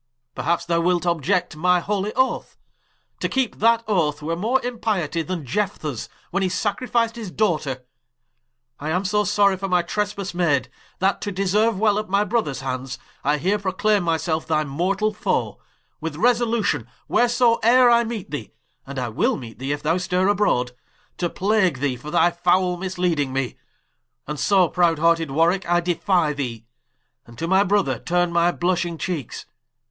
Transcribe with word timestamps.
Perhaps 0.33 0.65
thou 0.65 0.81
wilt 0.81 1.03
obiect 1.03 1.55
my 1.55 1.79
holy 1.79 2.11
Oath: 2.15 2.57
To 3.19 3.29
keepe 3.29 3.59
that 3.59 3.83
Oath, 3.87 4.23
were 4.23 4.35
more 4.35 4.59
impietie, 4.61 5.21
Then 5.27 5.45
Iephah, 5.45 6.07
when 6.31 6.41
he 6.41 6.49
sacrific'd 6.49 7.15
his 7.15 7.29
Daughter. 7.29 7.85
I 8.79 8.89
am 8.89 9.05
so 9.05 9.23
sorry 9.23 9.57
for 9.57 9.67
my 9.67 9.83
Trespas 9.83 10.33
made, 10.33 10.71
That 10.97 11.21
to 11.21 11.31
deserue 11.31 11.69
well 11.77 11.99
at 11.99 12.09
my 12.09 12.23
Brothers 12.23 12.61
hands, 12.61 12.97
I 13.23 13.37
here 13.37 13.59
proclayme 13.59 14.01
my 14.01 14.17
selfe 14.17 14.47
thy 14.47 14.63
mortall 14.63 15.13
foe: 15.15 15.59
With 15.99 16.15
resolution, 16.15 16.87
wheresoe're 17.07 17.91
I 17.91 18.03
meet 18.03 18.31
thee, 18.31 18.53
(As 18.87 18.97
I 18.97 19.09
will 19.09 19.37
meet 19.37 19.59
thee, 19.59 19.71
if 19.71 19.83
thou 19.83 19.97
stirre 19.97 20.31
abroad) 20.31 20.71
To 21.19 21.29
plague 21.29 21.77
thee, 21.77 21.95
for 21.95 22.09
thy 22.09 22.31
foule 22.31 22.75
mis 22.75 22.97
leading 22.97 23.31
me. 23.31 23.55
And 24.25 24.39
so, 24.39 24.67
prowd 24.67 24.97
hearted 24.97 25.29
Warwicke, 25.29 25.69
I 25.69 25.79
defie 25.79 26.35
thee, 26.35 26.65
And 27.27 27.37
to 27.37 27.47
my 27.47 27.63
Brother 27.63 27.99
turne 27.99 28.33
my 28.33 28.51
blushing 28.51 28.97
Cheekes. 28.97 29.45